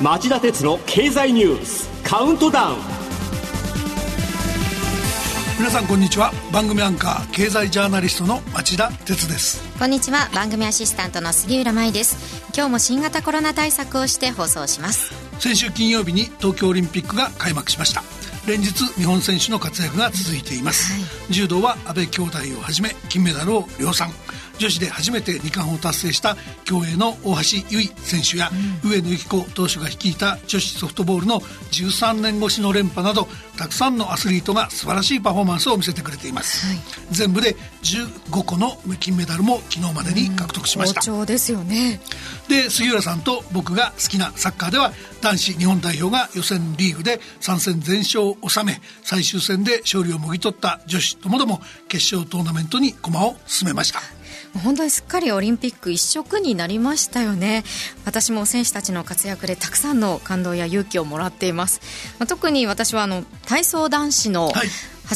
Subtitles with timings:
[0.00, 2.76] 町田鉄の経済ニュースカウントダウン。
[5.58, 6.30] 皆さんこんにちは。
[6.52, 9.60] 番組アンカー経済ジャーナリストの町田鉄です。
[9.76, 10.28] こんにちは。
[10.32, 12.44] 番組アシスタントの杉浦舞です。
[12.54, 15.12] 今日も新型コロナ対策をして放送します。
[15.40, 18.04] 先週金曜日に東京オリンピックが開幕しました。
[18.46, 24.08] 連日日本選手の活躍が続いています、はい、柔道は安倍兄弟をはじめ金メダルを量産
[24.58, 28.50] 女子で初めて2冠を達成した競泳の大橋悠依選手や、
[28.84, 36.78] うん、上野由岐子投手が率いた女子ソフトボールの13年越しの連覇などたくさんのアスリートが素晴らしいパフォーマンスを見せてくれています、はい、
[37.10, 42.00] 全部で15個の金メダルも昨日までに獲得しました、好調ですよね。
[42.48, 54.17] で杉浦さんと僕が好きなサッカーでは男子日本代表が予選リーグで3戦全勝を収め最終戦で勝利をもぎ取った女子ともども決勝トーナメントに駒を進めました
[54.54, 57.64] 本当にすっかりオリンピック一色になりましたよね。
[58.04, 61.80] 私も選手たちの活躍でたくさんの感動や勇気をもらっています、
[62.18, 64.68] まあ、特に私はあの体操男子の、はい。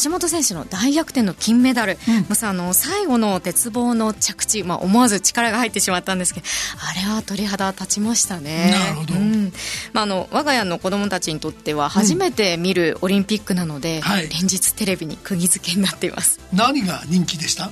[0.02, 6.46] 橋本選手の大逆転の金メダル、うん、もうさあの最後の鉄棒の着地、まあ、思わず力が入ってしまったんですけど
[6.78, 8.70] あれは鳥肌立ちましたね。
[8.70, 9.52] なるほど、うん。
[9.92, 16.40] まあ、あの我が家の子供たちにとっては初めて見るオリンピックなので、うんはい、連日テレビに釘付けになっています。
[16.52, 17.70] 何が人気でした？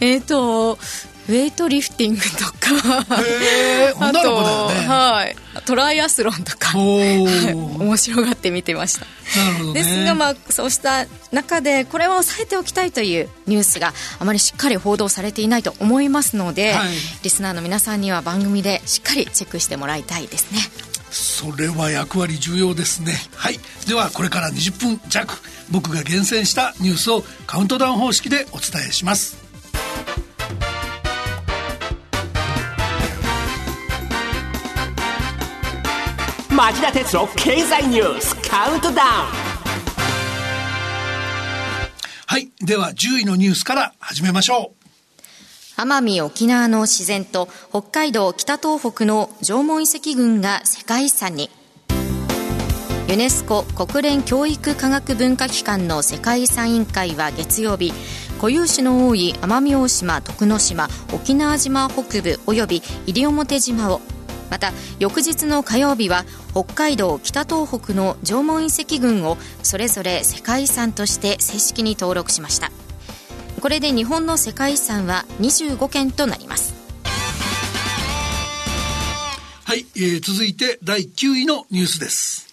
[0.00, 0.78] えっと
[1.28, 3.22] ウェイトリフティングとか。
[3.22, 5.36] へあと、ね、はい。
[5.66, 9.04] トライアスロンとか、はい、面白がって見てました。
[9.62, 16.88] ね、ですが、まあ、そうした中でこれは抑えておきたいというニュースがあまりしっかり報道されていないと思いますので、はい、
[17.22, 20.60] リスナーの皆さんには番組でしっかりチェックしてもらいたいですね。
[21.10, 23.14] それは役割重要ですね。
[23.34, 23.58] はい。
[23.86, 25.34] ではこれから20分弱
[25.70, 29.47] 僕が厳選したニュースをカウントダウン方式でお伝えします
[36.58, 38.98] 町田鉄の経済ニュースカウントダウン。
[42.26, 44.72] はいでは10位のニュースから始めましょ
[45.76, 45.80] う。
[45.80, 51.48] 奄美沖縄の自然と北海道北東北の縄文遺跡群が世界遺産に。
[53.08, 57.92] ユネスコ国連教育科学文化機関の世界遺産委員会は月曜日
[58.38, 64.00] 固有種の多い奄美大島徳之島沖縄島北部及び西表島を
[64.50, 72.70] また翌日の火曜日は北海道北東北の縄文遺跡群をそれぞれ世界遺産として正式に登録しました。
[73.60, 76.74] これで日本の世界遺産は25件となります。
[79.64, 82.46] はい、えー、続いて第9位のニュースです。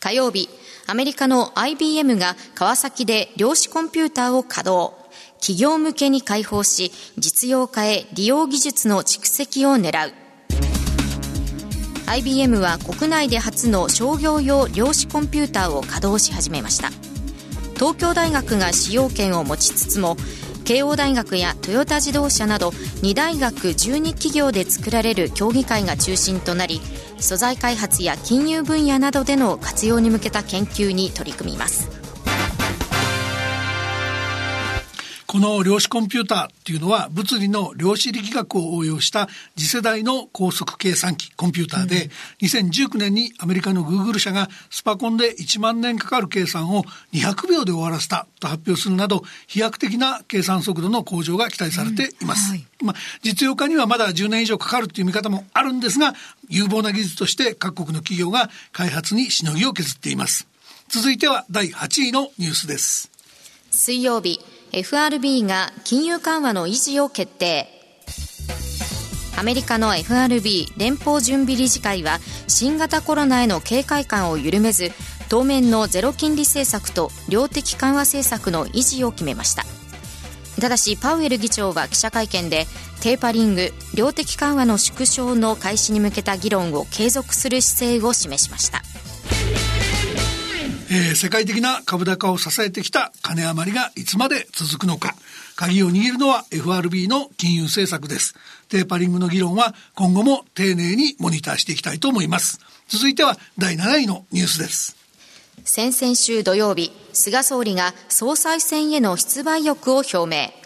[0.00, 0.48] 火曜日
[0.86, 5.04] アメリカの IBM が川崎で量子コンピューターを稼働。
[5.40, 10.23] 企業向けに開放し実用化へ利用技術の蓄積を狙う
[12.06, 16.90] IBM は国内で初の商業用量子コンピューターを稼働し始めました。
[17.74, 20.16] 東京大学が使用権を持ちつつも
[20.64, 22.70] 慶応大学やトヨタ自動車など
[23.02, 26.80] 2大学12企業で作られる協議会が中心となり
[27.18, 32.03] 素材開発や金融分野などでの活用に向けた研究に取り組みます。
[35.34, 52.52] この量子コンピューターっていうのは物理の量子力学を応用した次世代の高速計算機コンピューターで、うん、2019年にアメリカのグーグル社がスパコンで1万年かかる計算を200秒で終わらせたと発表するなど飛躍的な計算速度の向上が期待されています。
[52.52, 56.14] うんはい、まあ、実用化にはまだ10年以上かかるという見方もあるんですが
[56.48, 60.46] 有望な技術として各国の企業が開発にしのぎを削っています。
[60.86, 63.10] 続いては第8位のニュースです。
[63.72, 64.38] 水曜日
[64.76, 67.68] FRB が金融緩和の維持を決定。
[69.38, 72.18] アメリカの FRB 連邦準備理事会は
[72.48, 74.90] 新型コロナへの警戒感を緩めず
[75.28, 79.62] 当面のゼロ金利政策と量的緩和政策の維持を決めました。
[80.60, 82.66] ただしパウエル議長は記者会見で
[83.00, 88.82] テーパリング量的緩和の縮小の開始に向けた議論を継続する姿勢を示しました。
[90.90, 95.14] えー、世界的な株高を支えてきた金余りがいつまで続くのか。
[95.56, 98.34] 鍵を握るのは FRB の金融政策です。
[98.68, 102.60] テーパリングの議論は今後も丁寧にモニターしていきたいと思います。
[102.88, 104.96] 続いては第7位のニュースです。
[105.64, 110.64] 先々週土曜日、菅総理が総裁選への出馬意欲を表明。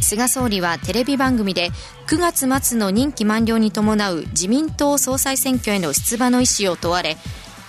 [0.00, 1.70] 菅総理はテレビ番組で
[2.06, 7.16] 9月末の任期満了に伴う自民党総裁選挙への出馬の意思を問われ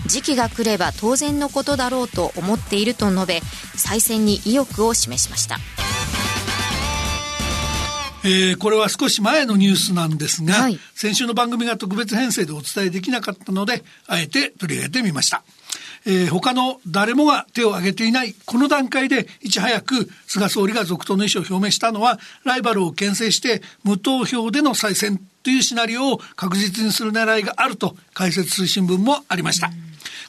[0.07, 3.41] 時期が来れば当然のことだろうと思っていると述べ
[3.75, 5.57] 再選に意欲を示しました
[8.27, 15.43] えー、これは少し前のニュースなんですが、はい先週の番組が特別編成でお伝えできなかったので、あえて取り上げてみました。
[16.07, 29.69] えー他の誰もが手を挙げていないこの段階でいち早く菅総理が続投の意思を表明したのはライバルを牽制して無投票での再選というシナリオを確実にする狙いがあると解説推進文もありました。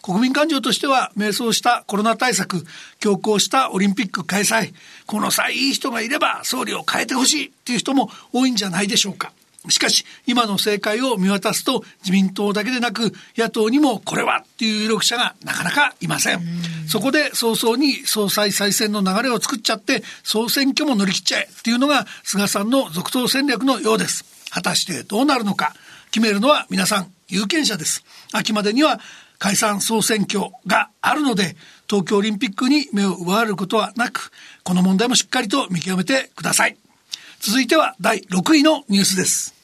[0.02, 2.64] 国民感情としては迷走したコロナ対策
[3.00, 4.72] 強行したオリンピック開催
[5.06, 9.32] この際いい人がいれば総理を変えてほしいっていう人も多いんじゃないでしょうか。
[9.68, 16.40] しかし今の政界を見渡すと自民党だけでなく野党にもこれはっていう有力者がなかなかいません。
[16.88, 24.24] そこで早々に総裁再選の流れを作っちゃって総選挙も乗り切っちゃえっていうのが菅さんの続投戦略のようです。
[24.50, 25.74] 果たしてどうなるのか
[26.10, 28.04] 決めるのは皆さん有権者です。
[28.32, 29.00] 秋までには
[29.38, 31.56] 解散総選挙があるので
[31.88, 34.30] 東京オリンピックに目を奪われることはなく
[34.64, 36.76] この問題もしっかりと見極めてください。
[37.40, 39.54] 続いては第6位のニュースです。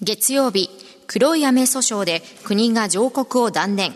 [0.00, 0.68] 月曜日
[1.06, 3.92] 黒い雨訴訟で国が上告を断念。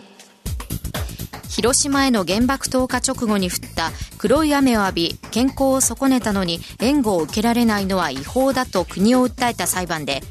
[1.49, 10.21] 広島への原爆投下直後に降った黒い雨を浴び健康を損ねたのに援護を受けられないのは違法だと国を訴えた裁判で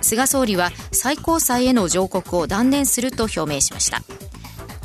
[0.00, 4.02] 菅総理は最高裁への上告を断念すると表明しました。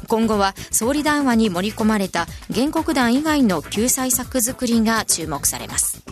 [0.08, 6.04] 今後は総理談話に盛り込まれた原告団以外の救済策作りが注目されます。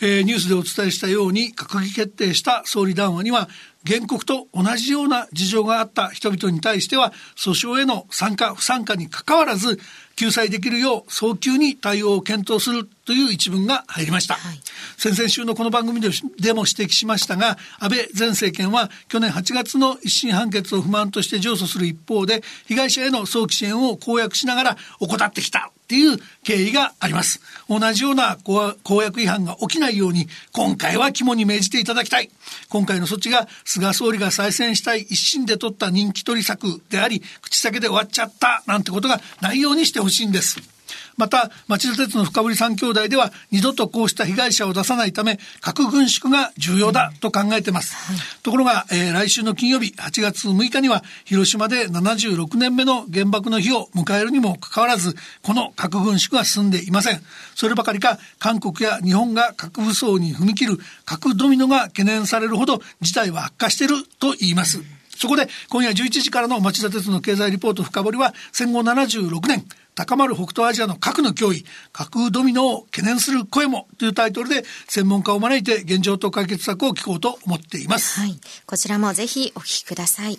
[0.00, 3.48] えーニュースでお伝えしたように閣議決定した総理談話には
[3.86, 9.78] 原告と同じような事情があった人々に対しては訴訟への参加不参加にかかわらず
[10.16, 14.60] 救済できるよう早急に対応を検討するという一文が入りました、はい。
[14.96, 16.08] 先々週のこの番組で
[16.40, 27.40] でも指摘しましたが安倍前政権は去年8月の一審判決を不満として上訴する一方で被害者への早期支援を公約しながら怠ってきたっていう経緯があります。
[27.68, 32.30] 同じような公約違反が起きないように今回は肝に銘じていただきたい。
[32.68, 40.75] 今回の措置が菅総理が再選したい一心で取った人気取り策であり口先で終わっちゃったなんてことがないようにしてほしいんです。
[41.16, 47.94] また町田鉄の深堀三兄弟では二度とこうした被害者を出さないため核軍縮が重要だと考えてます、
[48.42, 57.22] ところが、えー来週の金曜日8月6日には広島で76年目の原爆の日を迎えるにもかかわらずこの核軍縮が進んでいません。
[57.54, 64.82] そればかりか韓国や日本が核武装に踏み切る核ドミノが懸念されるほど事態は悪化していると言います。
[65.16, 69.64] そこで今夜11時からの町田鉄の経済リポート深掘りは戦後76年
[69.96, 78.38] 高まる北東アジアの核の脅威核ドミノを懸念する声もというタイトルで専門家を招いて現状と解決策を聞こうと思っています、はい。
[78.66, 80.38] こちらもぜひお聞きください。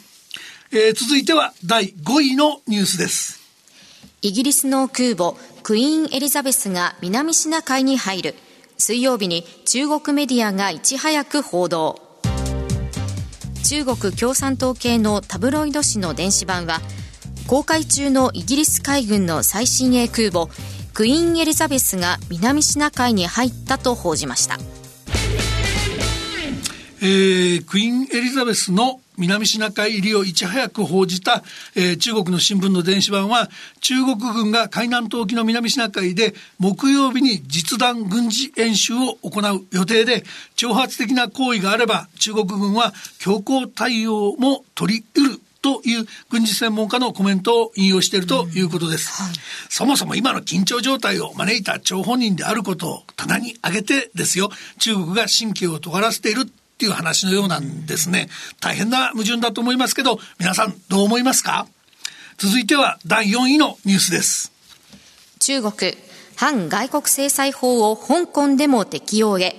[0.72, 3.42] えー続いては第5位のニュースです。
[4.22, 8.36] イギリスの空母クイーン・エリザベスが南シナ海に入る。
[8.78, 12.00] 水曜日に中国メディアがいち早く報道。
[13.64, 16.80] 中国共産党系のタブロイド紙の電子版は
[17.48, 20.54] 公開中のイギリス海軍の最新鋭空母
[20.94, 24.58] クイーン・エリザベスが南シナ海に入ったと報じました。
[27.00, 31.44] えークイーンエリザベスの南シナ海入りをいち早く報じた、
[31.76, 40.24] えー中国の新聞の電子版は中国軍が海南島沖の南シナ海で木曜日に実弾軍事演習を行う予定で
[40.58, 49.12] 挑発的な行為があれば中国軍は強硬対応も取り得るという軍事専門家のコメントを引用しているということです、
[49.70, 54.50] そもそも今の緊張状態を招いた張本人であることを棚に上げてですよ。
[54.80, 56.46] 中国が神経を尖らせているっ
[56.78, 58.30] ていう話のようなんですね。
[58.62, 61.68] 大変な矛盾だと思いますけど皆さんどう思いますか？
[62.38, 64.54] 続いては第4位のニュースです。
[65.40, 65.98] 中国
[66.38, 69.56] 反外国制裁法を香港でも適用へ。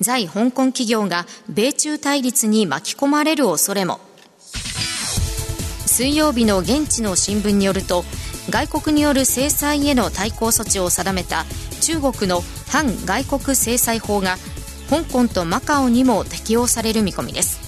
[0.00, 4.00] 在香港企業が米中対立に巻き込まれる恐れも
[5.92, 8.04] 水曜日の現地の新聞によると
[8.48, 11.44] 外国による制裁への対抗措置を定めた
[11.82, 14.38] 中国の反外国制裁法が
[14.88, 17.60] 香港とマカオにも適用される見込みです。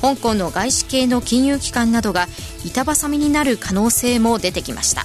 [0.00, 2.28] 香港の外資系の金融機関などが
[2.64, 5.04] 板挟みになる可能性も出てきました。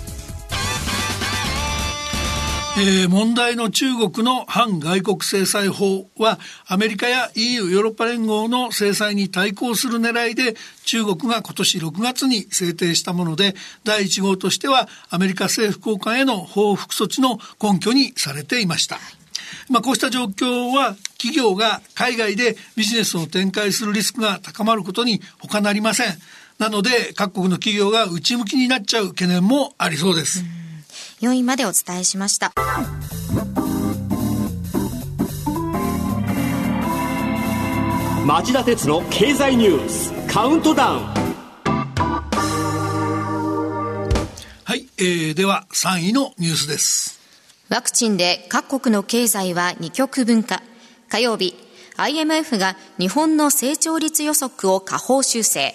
[2.77, 13.55] えー問題の中国の反外国制裁法はアメリカや EU ヨーロッパ連合の制裁に対抗する狙いで中国が今年6月に制定したもので
[13.85, 18.97] 第1号としてはアメリカ政府高官への報復措置の根拠にされていました。
[19.69, 26.17] まあ、こうした状況は企業が海外でビジネスを展開するリスクが高まることに他なりません。
[26.59, 30.43] なので各国の企業が内向きになっちゃう懸念もありそうです。
[31.21, 32.51] 4位までお伝えしました。
[38.25, 40.99] 町田鉄の経済ニュースカウントダウン。
[44.63, 47.19] はい、えー、では3位のニュースです。
[47.69, 50.63] ワクチンで各国の経済は二極分化。
[51.07, 51.55] 火曜日
[51.97, 55.73] IMF が日本の成長率予測を下方修正。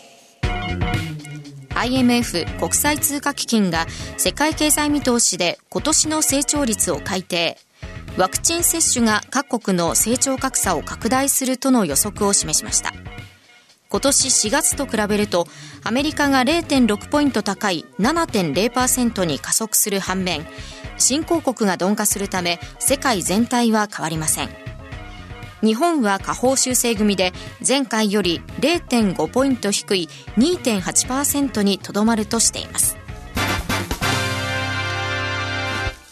[1.80, 3.87] IMF 国際通貨基金が
[4.18, 7.58] 世界経済見通しで今年の成長率を改定。
[8.18, 12.92] ワクチン接種が各国の成長格差を拡大するとの予測を示しました。
[13.88, 15.46] 今年4月と比べると
[15.82, 20.46] アメリカが0.6ポイント高い7.0%に加速する反面
[20.99, 24.69] 新興国が鈍化するため世界全体は変わりません。
[25.62, 27.33] 日本は下方修正組で
[27.67, 33.00] 前回より0.5ポイント低い2.8%にとどまるとしています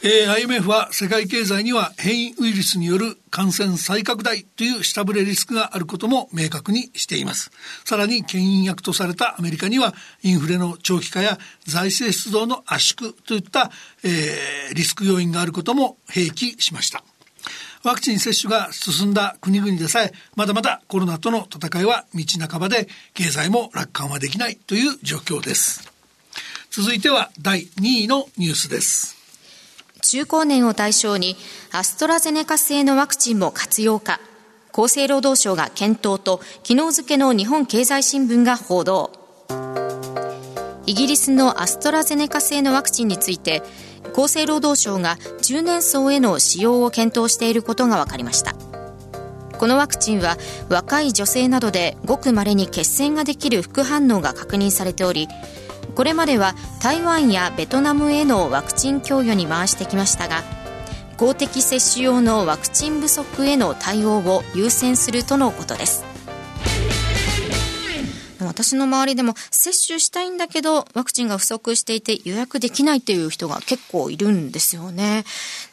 [0.00, 7.50] えー、IMF は世界経済には変異ウイルスによる感染再拡大という下振れリスクがあることも明確にしています。
[7.84, 11.36] さらに牽引役とされたアメリカにはインフレの長期化や
[11.66, 13.72] 財政出動の圧縮といった、
[14.04, 17.02] えー、リスク要因があることも併記しました。
[17.84, 25.92] ワクチン接種が進んだ国々でさえ、まだまだコロナとの戦いは道半ばで、経済も楽観はできないという状況です。
[26.70, 29.16] 続いては第2位のニュースです。
[30.02, 31.36] 中高年を対象に
[31.72, 34.20] アストラゼネカ製のワクチンも活用か
[34.72, 39.12] 厚生労働省が検討と昨日付の日本経済新聞が報道
[40.86, 43.62] イギリスのアストラゼネカ製のワクチンについて
[44.18, 48.56] 厚生労働省が中年層への使用を検討していることが分かりました。
[49.58, 50.36] このワクチンは
[50.68, 55.26] 若い女性などでごく稀に血栓ができる副反応が確認されており
[55.96, 60.44] これまでは台湾やベトナムへのワクチン供与に回してきましたが
[61.16, 66.17] 公的接種用のワクチン不足への対応を優先するとのことです。
[68.48, 75.24] 私の周りでも接種したいんだけどワクチンが不足していて予約できないという人が結構いるんですよね。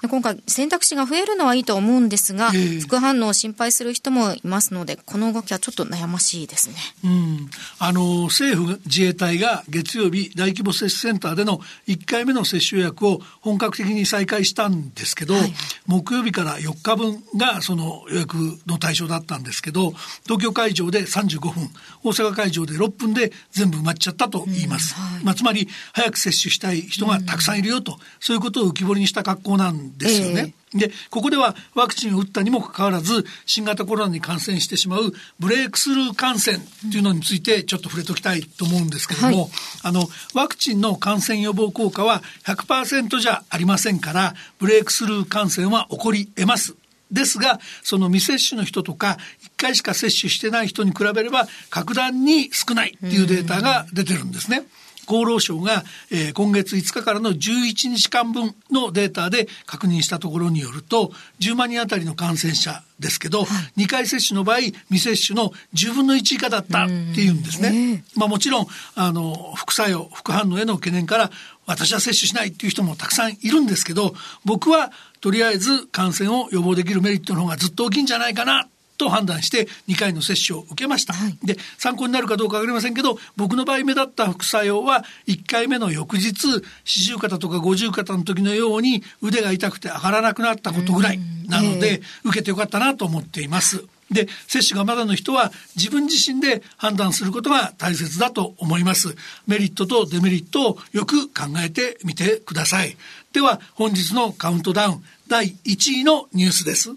[0.07, 6.75] 今回選択肢が増えるのはいいと思うんですが、えー、副反応を心配する人もいますのでこの動きはちょっと悩ましいですね。
[7.03, 15.53] うん、あの政府自衛隊が月曜日大規模接種センターでの1回目の接種予約を本格的に再開したんですけど、はい、
[15.87, 18.35] 木曜日から4日分がその予約
[18.67, 19.91] の対象だったんですけど
[20.23, 21.69] 東京会場で35分
[22.03, 24.95] 大阪会場で6分で全部埋まっちゃったと言います。
[24.97, 30.53] うんはい、まあ、つまり早く接種したい人がたくさんいるよと、うん、そういうことを浮き彫りにした格好なんですよね。
[30.73, 36.59] えー、で、ここではワクチンを打ったにもかかわらず、新型コロナに感染してしまうブレイクスルー感染っ
[36.91, 39.51] ていうのについてちょっと触れときたいと思うんですけれども、はい、
[39.83, 46.75] あの、ワクチンの感染予防効果は100%じゃありませんから、ブレイクスルー感染は起こり得ます。
[47.15, 49.17] ですが、その未接種の人とか、
[49.57, 54.67] 1回しか接種してない人に比べれば、格段に少ないっていうデータが出てるんですね。
[55.07, 63.45] 厚労省が、えー、今月5日からの11日間分のデータで確認したところによると10万人あたりの感染者ですけど、は
[63.77, 64.57] い、2回接種の場合
[64.89, 68.03] 未接種の10分の1以下だったっていうんですね。
[68.15, 71.31] まあ、もちろんあの副作用副反応への懸念から
[71.65, 74.13] 私は接種しないっていう人もたくさんいるんですけど
[74.45, 93.85] 僕はとりあえず感染を予防できるメリットの方がずっと大きいんじゃないかなと判断して2回の接種を受けました、はい、で参考になるかどうか分かりませんけど僕の場合目立った副作用は1回目の翌日四十肩とか五十肩の時のように腕が痛くて上がらなくなったことぐらいなので、受けてよかったなと思っています。
[94.11, 99.15] で、接種がまだの人は自分自身で判断することが大切だと思います。
[99.47, 102.97] メリットとデメリットをよく考えてみてください。
[103.33, 106.95] では、本日のカウントダウン第1位のニュースです。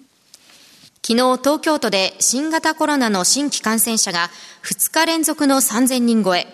[1.08, 4.28] 昨日東京都で新型コロナの新規感染者が
[4.62, 6.46] 2日連続の3000人超え、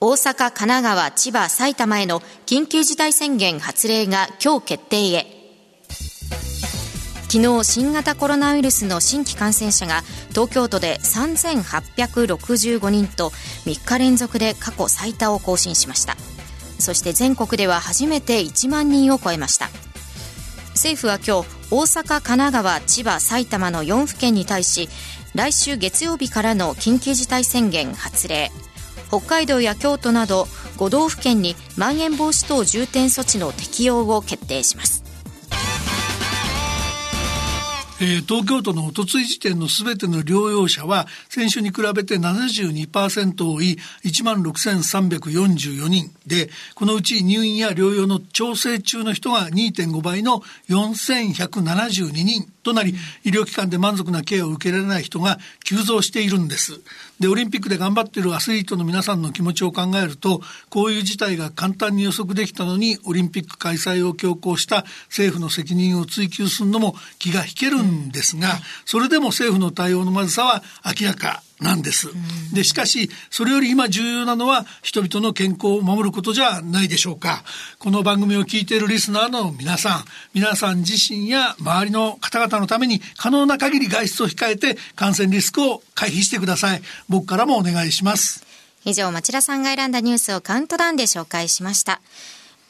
[0.00, 5.26] 大阪、神奈川、千葉、埼玉への緊急事態宣言発令が今日決定へ。
[7.28, 13.28] 昨日新型コロナウイルスの新規感染者が東京都で3865人と
[13.66, 16.16] 3日連続で過去最多を更新しました。
[16.78, 19.68] そして全国では初めて1万人を超えました。
[20.82, 24.88] 政府は今日大阪、神奈川、千葉、埼玉の4府県に対し
[25.32, 28.50] 来週月曜日からの緊急事態宣言発令。
[29.06, 30.48] 北海道や京都など
[30.78, 35.01] 5道府県にまん延防止等重点措置の適用を決定します。
[38.02, 52.94] えー、東京都のおとつい時点のすべての療養者は先週に比べて72%多い1万6344人でこのうち入院や療養の調整中の人が2.5倍の4172人となり
[53.24, 56.80] 医療機関で満足なケアを受けられない人が急増しているんです。
[57.20, 60.40] でオリンピックで頑張っているアスリートの皆さんの気持ちを考えると
[60.70, 70.62] こういう事態が簡単に予測できたのにオリンピック開催を強行した政府の責任を追及するのも気が引けるんですがそれでも政府の対応のまずさは
[71.00, 72.08] 明らかなんです。
[72.52, 77.44] で、しかし、それより今重要なのは人々の健康を守ることじゃないでしょうか。
[77.78, 86.82] この番組を聞いているリスナーの皆さん、皆さん自身や周りの方々のために可能な限り外出を控えて感染リスクを回避してください。
[87.08, 88.44] 僕からもお願いします。
[88.84, 92.00] 以上、町田さんが選んだニュースをカウントダウンで紹介しました。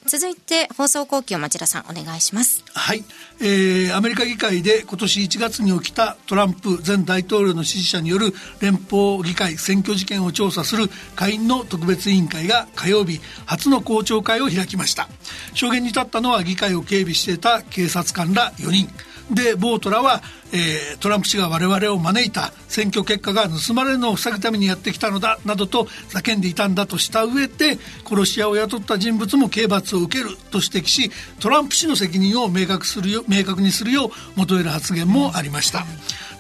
[0.07, 2.65] 続いて放送後期を町田さんお願いします。
[2.75, 3.05] はい、
[3.41, 15.09] えー、アメリカ議会で今年1月に起きたトランプ前大統領の支持者による連邦議会選挙事件を調査する下院の特別委員会が火曜日初の公聴会を開きました。
[15.55, 18.89] 証言に立ったのは議会を警備していた警察官ら4人。
[19.31, 35.85] でボートらはえー、トランプ氏が我々を招いた選挙結果が盗まれるのを防ぐためにやってきたのだなどと叫んでいたんだとした上で殺し屋を雇った人物も刑罰を受けると指摘しトランプ氏の責任を明確するよ明確にするよう求める発言もありました。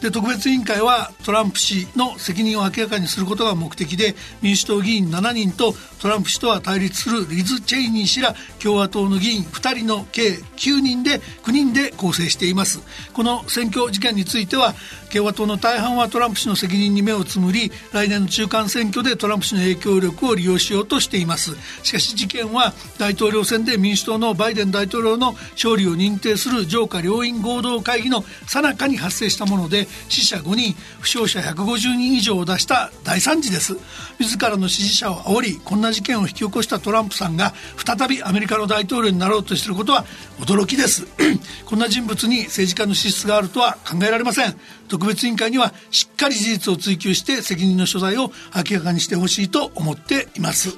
[0.02, 12.80] で特別委員会はトランプ氏の責任を明らかにすることが目的で民主党議員7人とトランプ氏とは対立するリズ・チェイニー氏ら共和党の議員2人の計9人で9人で構成しています
[13.12, 14.74] この選挙事件については
[15.12, 21.56] 共和党の大半はトランプ氏の責任に目をつむり来年の中間選挙でトランプ氏の影響力を利用しようとしています。
[21.82, 33.76] しかし事件は大統領選で民主党のバイデン大統領の勝利を認定する上下両院合同会議の最中に発生したもので死者5人負傷者150人以上を出した大惨事です。
[34.18, 40.04] 自らの支持者を煽りこんな事件を引き起こしたトランプさんが再びアメリカの大統領になろうとしていることは
[40.40, 41.06] 驚きです。
[41.66, 44.56] こんな人物に政治家の資質があるとは考えられません。
[44.88, 50.76] 特別委員会にはしっかり事実を追及して責任の所在を明らかにしてほしいと思っています。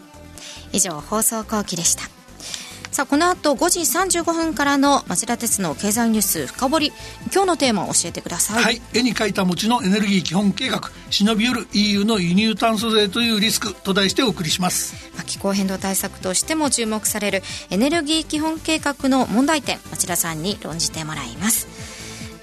[0.73, 2.03] 以上放送後期でした。
[2.91, 6.93] さあこの後5時35分からの町田鉄の経済ニュース深掘り。
[7.33, 8.63] 今日のテーマを教えてください。
[8.63, 8.81] はい。
[8.95, 10.93] 絵に描いた餅のエネルギー基本計画。
[11.11, 14.95] 忍び寄る EU の輸入炭素税というリスクと題してお送りします。
[15.25, 21.67] 気候変動対策としても注目されるエネルギー基本計画の問題点町田さんに論じてもらいます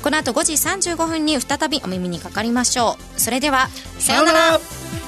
[0.02, 3.20] この後5時35分に再びお耳にかかりましょう。
[3.20, 5.01] それではさようなら。